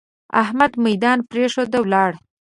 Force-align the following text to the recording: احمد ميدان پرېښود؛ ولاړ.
احمد 0.41 0.71
ميدان 0.85 1.17
پرېښود؛ 1.29 1.73
ولاړ. 1.81 2.11